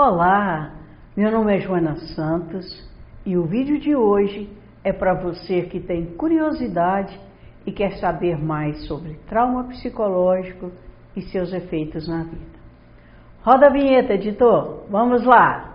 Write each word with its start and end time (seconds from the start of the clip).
Olá, 0.00 0.74
meu 1.16 1.28
nome 1.32 1.56
é 1.56 1.60
Joana 1.60 1.96
Santos 2.14 2.88
e 3.26 3.36
o 3.36 3.42
vídeo 3.46 3.80
de 3.80 3.96
hoje 3.96 4.48
é 4.84 4.92
para 4.92 5.12
você 5.12 5.62
que 5.62 5.80
tem 5.80 6.14
curiosidade 6.14 7.20
e 7.66 7.72
quer 7.72 7.98
saber 7.98 8.38
mais 8.38 8.86
sobre 8.86 9.14
trauma 9.28 9.64
psicológico 9.64 10.70
e 11.16 11.22
seus 11.22 11.52
efeitos 11.52 12.06
na 12.06 12.22
vida. 12.22 12.60
Roda 13.42 13.66
a 13.66 13.70
vinheta, 13.70 14.14
editor. 14.14 14.84
Vamos 14.88 15.24
lá. 15.24 15.74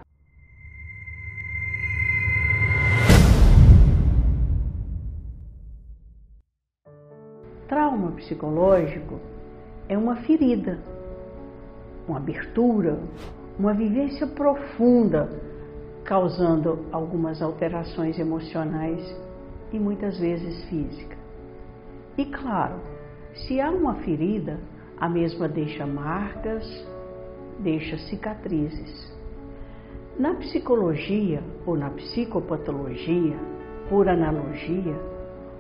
Trauma 7.68 8.14
psicológico 8.14 9.20
é 9.90 9.98
uma 9.98 10.16
ferida, 10.22 10.80
uma 12.08 12.20
abertura, 12.20 12.98
uma 13.58 13.74
vivência 13.74 14.26
profunda, 14.28 15.30
causando 16.04 16.86
algumas 16.92 17.42
alterações 17.42 18.18
emocionais 18.20 19.02
e 19.72 19.80
muitas 19.80 20.20
vezes 20.20 20.64
físicas. 20.66 21.18
E 22.18 22.26
claro, 22.26 22.80
se 23.34 23.60
há 23.60 23.70
uma 23.70 23.96
ferida, 23.96 24.60
a 25.00 25.10
mesma 25.10 25.48
deixa 25.48 25.86
marcas, 25.86 26.64
deixa 27.60 27.98
cicatrizes. 28.10 29.14
Na 30.18 30.36
psicologia 30.36 31.42
ou 31.66 31.76
na 31.76 31.90
psicopatologia, 31.90 33.38
por 33.90 34.08
analogia, 34.08 34.96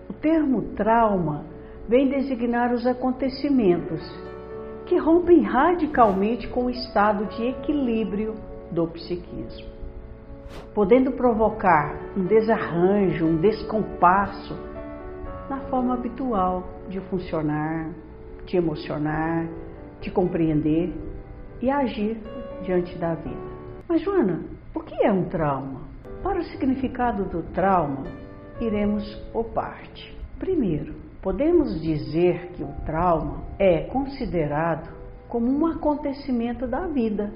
o 0.09 0.13
termo 0.13 0.62
trauma 0.75 1.45
vem 1.87 2.09
designar 2.09 2.71
os 2.73 2.85
acontecimentos 2.85 4.01
que 4.93 4.99
rompem 4.99 5.41
radicalmente 5.41 6.47
com 6.47 6.65
o 6.65 6.70
estado 6.70 7.25
de 7.25 7.47
equilíbrio 7.47 8.35
do 8.70 8.85
psiquismo, 8.89 9.67
podendo 10.71 11.13
provocar 11.13 11.97
um 12.15 12.25
desarranjo, 12.25 13.26
um 13.26 13.37
descompasso 13.37 14.55
na 15.49 15.62
forma 15.62 15.95
habitual 15.95 16.63
de 16.90 16.99
funcionar, 17.09 17.90
de 18.45 18.55
emocionar, 18.55 19.48
de 19.99 20.12
compreender 20.12 20.93
e 21.59 21.71
agir 21.71 22.21
diante 22.62 22.96
da 22.99 23.15
vida. 23.15 23.51
Mas, 23.90 23.99
Joana, 24.03 24.41
o 24.75 24.79
que 24.79 25.03
é 25.03 25.12
um 25.12 25.25
trauma? 25.25 25.81
Para 26.21 26.37
o 26.37 26.43
significado 26.43 27.25
do 27.25 27.41
trauma, 27.51 28.03
iremos 28.62 29.12
por 29.34 29.46
parte. 29.46 30.15
Primeiro, 30.37 30.93
Podemos 31.24 31.82
dizer 31.82 32.52
que 32.52 32.62
o 32.62 32.74
trauma 32.85 33.46
é 33.57 33.84
considerado 33.84 34.93
como 35.30 35.49
um 35.49 35.65
acontecimento 35.65 36.68
da 36.68 36.85
vida, 36.85 37.32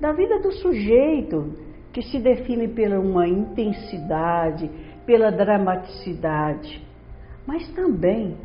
da 0.00 0.12
vida 0.12 0.38
do 0.38 0.52
sujeito, 0.52 1.52
que 1.92 2.02
se 2.02 2.20
define 2.20 2.68
pela 2.68 3.00
uma 3.00 3.26
intensidade, 3.26 4.70
pela 5.04 5.32
dramaticidade, 5.32 6.86
mas 7.44 7.68
também 7.72 8.36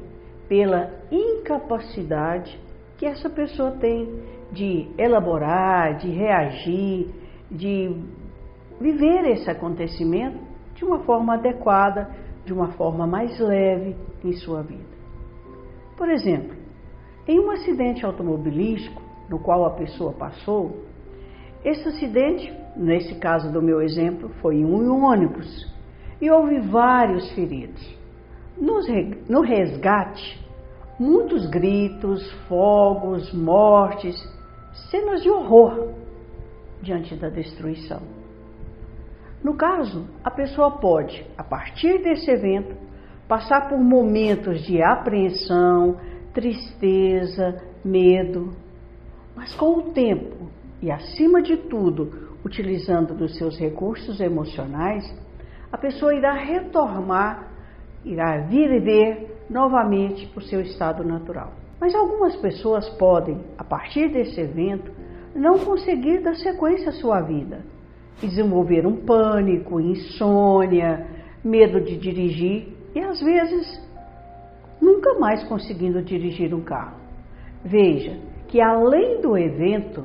pela 0.50 0.90
incapacidade 1.12 2.60
que 2.98 3.06
essa 3.06 3.30
pessoa 3.30 3.72
tem 3.72 4.10
de 4.52 4.88
elaborar, 4.98 5.98
de 5.98 6.10
reagir, 6.10 7.08
de 7.52 7.96
viver 8.80 9.26
esse 9.30 9.50
acontecimento 9.50 10.40
de 10.74 10.84
uma 10.84 11.00
forma 11.04 11.36
adequada, 11.36 12.10
de 12.46 12.54
uma 12.54 12.70
forma 12.74 13.06
mais 13.06 13.40
leve 13.40 13.96
em 14.24 14.34
sua 14.34 14.62
vida. 14.62 14.92
Por 15.98 16.10
exemplo, 16.10 16.56
em 17.28 17.40
um 17.40 17.52
acidente 17.52 18.06
automobilístico 18.06 19.02
no 19.30 19.40
qual 19.40 19.66
a 19.66 19.72
pessoa 19.72 20.12
passou, 20.14 20.86
esse 21.64 21.88
acidente, 21.88 22.52
nesse 22.76 23.16
caso 23.16 23.52
do 23.52 23.62
meu 23.62 23.82
exemplo, 23.82 24.30
foi 24.42 24.56
em 24.56 24.66
um 24.66 25.06
ônibus 25.06 25.72
e 26.20 26.30
houve 26.30 26.60
vários 26.60 27.32
feridos. 27.32 27.82
No 28.58 29.42
resgate, 29.42 30.40
muitos 31.00 31.48
gritos, 31.48 32.32
fogos, 32.48 33.32
mortes, 33.34 34.16
cenas 34.90 35.22
de 35.22 35.30
horror 35.30 35.94
diante 36.82 37.16
da 37.16 37.30
destruição. 37.30 38.02
No 39.44 39.56
caso, 39.56 40.08
a 40.24 40.30
pessoa 40.30 40.72
pode, 40.78 41.26
a 41.36 41.44
partir 41.44 42.04
desse 42.04 42.30
evento, 42.30 42.76
passar 43.28 43.70
por 43.70 43.80
momentos 43.80 44.62
de 44.62 44.84
apreensão, 44.84 45.98
tristeza, 46.32 47.60
medo, 47.84 48.54
mas 49.36 49.56
com 49.56 49.80
o 49.80 49.92
tempo 49.94 50.52
e, 50.80 50.92
acima 50.92 51.42
de 51.42 51.58
tudo, 51.58 52.38
utilizando 52.46 53.16
dos 53.16 53.36
seus 53.36 53.58
recursos 53.58 54.20
emocionais, 54.20 55.04
a 55.72 55.78
pessoa 55.78 56.14
irá 56.14 56.34
retornar, 56.34 57.48
irá 58.06 58.42
viver 58.42 59.44
novamente 59.50 60.32
o 60.36 60.42
seu 60.42 60.62
estado 60.62 61.04
natural. 61.04 61.54
Mas 61.80 61.96
algumas 61.96 62.36
pessoas 62.36 62.88
podem, 62.90 63.44
a 63.58 63.64
partir 63.64 64.12
desse 64.12 64.40
evento, 64.40 64.92
não 65.34 65.58
conseguir 65.58 66.22
dar 66.22 66.36
sequência 66.36 66.90
à 66.90 66.94
sua 66.94 67.22
vida 67.22 67.62
desenvolver 68.22 68.86
um 68.86 69.06
pânico, 69.06 69.80
insônia, 69.80 71.08
medo 71.44 71.82
de 71.82 71.98
dirigir 71.98 72.68
e 72.94 73.00
às 73.00 73.20
vezes 73.20 73.82
nunca 74.80 75.18
mais 75.20 75.44
conseguindo 75.44 76.02
dirigir 76.02 76.54
um 76.54 76.62
carro. 76.62 76.98
Veja 77.64 78.20
que 78.48 78.62
além 78.62 79.22
do 79.22 79.38
evento, 79.38 80.04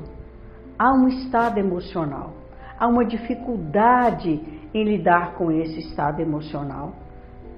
há 0.77 0.93
um 0.93 1.07
estado 1.07 1.59
emocional, 1.59 2.33
há 2.79 2.87
uma 2.87 3.05
dificuldade 3.05 4.41
em 4.73 4.83
lidar 4.83 5.33
com 5.35 5.51
esse 5.51 5.79
estado 5.79 6.21
emocional 6.21 6.93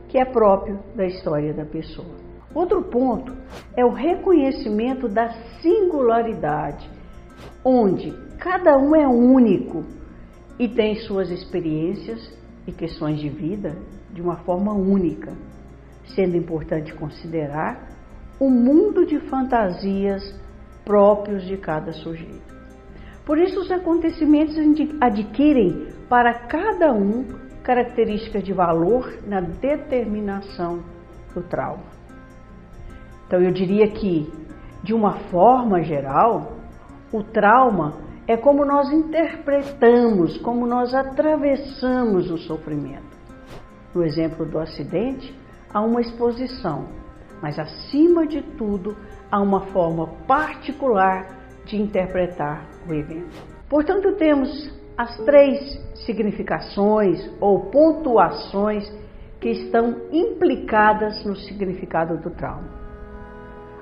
que 0.07 0.17
é 0.17 0.25
próprio 0.25 0.79
da 0.95 1.05
história 1.05 1.53
da 1.53 1.65
pessoa. 1.65 2.15
Outro 2.53 2.81
ponto 2.81 3.35
é 3.77 3.85
o 3.85 3.93
reconhecimento 3.93 5.07
da 5.07 5.29
singularidade, 5.61 6.89
onde 7.63 8.11
cada 8.39 8.75
um 8.77 8.95
é 8.95 9.07
único 9.07 9.83
e 10.59 10.67
tem 10.67 10.95
suas 10.95 11.31
experiências 11.31 12.37
e 12.67 12.71
questões 12.73 13.19
de 13.19 13.29
vida 13.29 13.77
de 14.11 14.21
uma 14.21 14.35
forma 14.37 14.73
única, 14.73 15.33
sendo 16.13 16.35
importante 16.35 16.93
considerar 16.93 17.87
o 18.37 18.49
mundo 18.49 19.05
de 19.05 19.19
fantasias 19.21 20.37
próprios 20.83 21.43
de 21.43 21.55
cada 21.55 21.93
sujeito. 21.93 22.49
Por 23.25 23.37
isso, 23.37 23.59
os 23.61 23.71
acontecimentos 23.71 24.57
adquirem 24.99 25.87
para 26.09 26.33
cada 26.33 26.91
um 26.91 27.25
características 27.63 28.43
de 28.43 28.51
valor 28.51 29.19
na 29.27 29.39
determinação 29.39 30.83
do 31.33 31.43
trauma. 31.43 31.83
Então, 33.27 33.39
eu 33.39 33.51
diria 33.51 33.87
que, 33.87 34.27
de 34.83 34.93
uma 34.93 35.19
forma 35.29 35.83
geral, 35.83 36.53
o 37.13 37.21
trauma 37.21 38.08
é 38.29 38.37
como 38.37 38.63
nós 38.63 38.91
interpretamos, 38.91 40.37
como 40.37 40.67
nós 40.67 40.93
atravessamos 40.93 42.29
o 42.29 42.37
sofrimento. 42.37 43.17
No 43.91 44.03
exemplo 44.03 44.45
do 44.45 44.59
acidente, 44.59 45.35
há 45.73 45.81
uma 45.81 45.99
exposição, 45.99 46.85
mas 47.41 47.57
acima 47.57 48.27
de 48.27 48.43
tudo, 48.55 48.95
há 49.31 49.41
uma 49.41 49.61
forma 49.71 50.05
particular 50.27 51.25
de 51.65 51.81
interpretar 51.81 52.67
o 52.87 52.93
evento. 52.93 53.35
Portanto, 53.67 54.11
temos 54.17 54.71
as 54.95 55.17
três 55.25 55.81
significações 56.05 57.27
ou 57.41 57.71
pontuações 57.71 58.87
que 59.39 59.49
estão 59.49 60.03
implicadas 60.11 61.25
no 61.25 61.35
significado 61.35 62.17
do 62.17 62.29
trauma. 62.29 62.69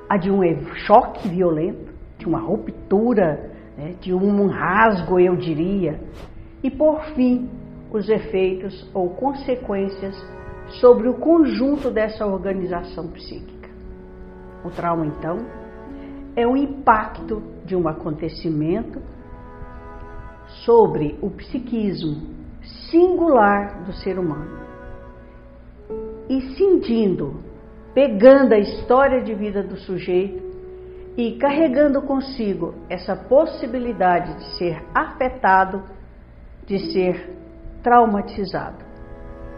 A 0.07 0.15
de 0.15 0.31
um 0.31 0.41
choque 0.85 1.27
violento, 1.27 1.91
de 2.17 2.25
uma 2.25 2.39
ruptura 2.39 3.56
né, 3.77 3.95
de 4.01 4.13
um 4.13 4.47
rasgo, 4.47 5.19
eu 5.19 5.35
diria, 5.35 5.99
e 6.63 6.71
por 6.71 7.03
fim, 7.13 7.49
os 7.91 8.09
efeitos 8.09 8.89
ou 8.93 9.11
consequências 9.11 10.15
sobre 10.81 11.07
o 11.07 11.13
conjunto 11.13 11.91
dessa 11.91 12.25
organização 12.25 13.07
psíquica. 13.09 13.69
O 14.65 14.69
trauma, 14.69 15.05
então, 15.05 15.45
é 16.35 16.45
o 16.45 16.57
impacto 16.57 17.41
de 17.65 17.75
um 17.75 17.87
acontecimento 17.87 19.01
sobre 20.65 21.17
o 21.21 21.29
psiquismo 21.29 22.35
singular 22.89 23.83
do 23.83 23.93
ser 23.93 24.19
humano. 24.19 24.57
E 26.29 26.41
cindindo, 26.55 27.41
pegando 27.93 28.53
a 28.53 28.59
história 28.59 29.21
de 29.21 29.33
vida 29.33 29.63
do 29.63 29.77
sujeito 29.77 30.43
e 31.17 31.31
carregando 31.31 31.99
consigo 32.03 32.75
essa 32.87 33.15
possibilidade 33.15 34.35
de 34.35 34.57
ser 34.57 34.85
afetado, 34.93 35.81
de 36.67 36.77
ser 36.93 37.35
traumatizado. 37.81 38.85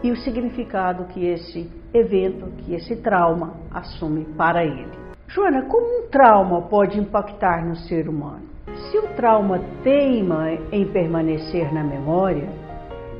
E 0.02 0.10
o 0.10 0.16
significado 0.16 1.04
que 1.04 1.26
esse 1.26 1.70
evento, 1.92 2.46
que 2.62 2.74
esse 2.74 2.96
trauma 2.96 3.56
assume 3.70 4.24
para 4.38 4.64
ele. 4.64 4.98
Joana, 5.28 5.66
como 5.66 5.86
um 5.98 6.08
trauma 6.08 6.62
pode 6.62 6.98
impactar 6.98 7.62
no 7.66 7.76
ser 7.76 8.08
humano? 8.08 8.48
Se 8.90 8.96
o 8.96 9.08
trauma 9.08 9.60
teima 9.84 10.52
em 10.72 10.86
permanecer 10.86 11.72
na 11.74 11.84
memória, 11.84 12.48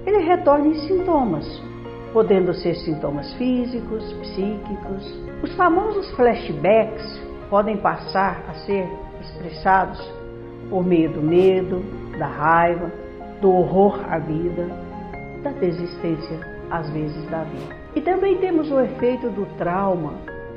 ele 0.07 0.25
retorna 0.25 0.69
em 0.69 0.75
sintomas, 0.87 1.47
podendo 2.15 2.55
ser 2.55 2.75
sintomas 2.77 3.35
físicos, 3.35 4.03
psíquicos. 4.15 5.21
Os 5.43 5.55
famosos 5.57 6.11
flashbacks 6.13 7.30
podem 7.51 7.77
passar 7.77 8.43
a 8.49 8.55
ser 8.65 8.89
expressados 9.21 10.01
por 10.71 10.87
meio 10.87 11.13
do 11.13 11.21
medo, 11.21 11.83
da 12.17 12.29
raiva, 12.29 12.91
do 13.41 13.51
horror 13.51 14.01
à 14.09 14.19
vida, 14.19 14.69
da 15.43 15.51
desistência, 15.51 16.39
às 16.71 16.89
vezes, 16.91 17.29
da 17.29 17.43
vida. 17.43 17.75
E 17.97 18.01
também 18.01 18.39
temos 18.39 18.71
o 18.71 18.79
efeito 18.79 19.29
do 19.31 19.45
trauma 19.59 20.15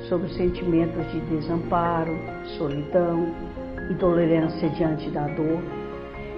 sobre 0.07 0.27
os 0.27 0.35
sentimentos 0.35 1.11
de 1.11 1.19
desamparo, 1.21 2.15
solidão, 2.57 3.27
intolerância 3.89 4.69
diante 4.69 5.09
da 5.09 5.27
dor. 5.27 5.59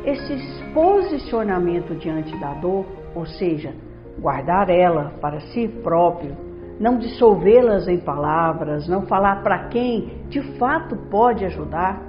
Esse 0.05 0.63
posicionamento 0.73 1.95
diante 1.95 2.35
da 2.37 2.53
dor, 2.53 2.85
ou 3.13 3.25
seja, 3.25 3.73
guardar 4.19 4.69
ela 4.69 5.13
para 5.19 5.41
si 5.41 5.67
próprio, 5.83 6.35
não 6.79 6.97
dissolvê-las 6.97 7.87
em 7.87 7.97
palavras, 7.97 8.87
não 8.87 9.05
falar 9.05 9.41
para 9.41 9.67
quem 9.69 10.23
de 10.29 10.41
fato 10.57 10.95
pode 11.09 11.45
ajudar, 11.45 12.01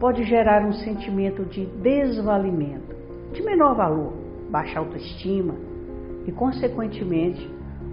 pode 0.00 0.24
gerar 0.24 0.64
um 0.64 0.72
sentimento 0.72 1.44
de 1.44 1.66
desvalimento, 1.66 2.96
de 3.32 3.42
menor 3.42 3.76
valor, 3.76 4.12
baixa 4.50 4.80
autoestima 4.80 5.54
e, 6.26 6.32
consequentemente, 6.32 7.48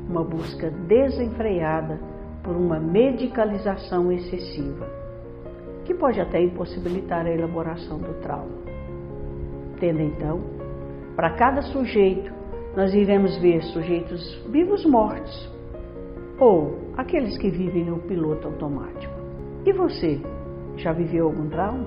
uma 0.10 0.24
busca 0.24 0.72
desenfreada 0.72 2.00
por 2.44 2.56
uma 2.56 2.80
medicalização 2.80 4.12
excessiva, 4.12 4.88
que 5.86 5.94
pode 5.94 6.20
até 6.20 6.42
impossibilitar 6.42 7.28
a 7.28 7.32
elaboração 7.32 8.00
do 8.00 8.14
trauma. 8.22 8.58
Tendo 9.80 10.02
então, 10.02 10.42
para 11.16 11.32
cada 11.32 11.62
sujeito, 11.62 12.34
nós 12.76 12.94
iremos 12.94 13.38
ver 13.38 13.62
sujeitos 13.66 14.44
vivos 14.50 14.84
mortos 14.86 15.59
ou 16.40 16.80
aqueles 16.96 17.38
que 17.38 17.50
vivem 17.50 17.86
no 17.86 18.00
piloto 18.00 18.48
automático. 18.48 19.14
E 19.66 19.74
você, 19.74 20.20
já 20.78 20.94
viveu 20.94 21.26
algum 21.26 21.50
trauma? 21.50 21.86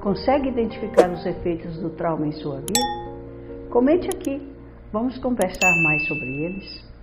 Consegue 0.00 0.48
identificar 0.50 1.10
os 1.10 1.24
efeitos 1.24 1.78
do 1.78 1.90
trauma 1.90 2.26
em 2.26 2.32
sua 2.32 2.60
vida? 2.60 2.80
Comente 3.70 4.08
aqui, 4.14 4.40
vamos 4.92 5.16
conversar 5.18 5.72
mais 5.82 6.06
sobre 6.06 6.44
eles. 6.44 6.93